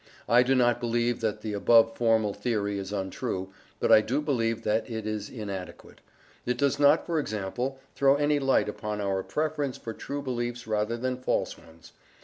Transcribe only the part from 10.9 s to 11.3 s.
than